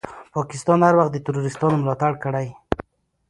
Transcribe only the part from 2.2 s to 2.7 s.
کړی ده.